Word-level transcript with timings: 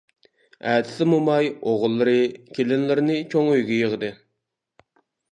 ئەتىسى 0.69 1.05
موماي 1.09 1.49
ئوغۇللىرى، 1.71 2.15
كېلىنلىرىنى 2.57 3.17
چوڭ 3.35 3.51
ئۆيگە 3.51 3.77
يىغدى. 3.83 4.09